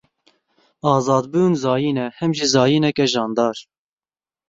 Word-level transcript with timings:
Azadbûn 0.93 1.53
zayîn 1.63 1.97
e; 2.05 2.07
hem 2.17 2.31
jî 2.37 2.45
zayîneke 2.53 3.05
jandar. 3.13 3.57